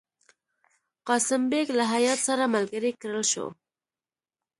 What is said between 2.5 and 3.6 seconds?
ملګری کړل شو.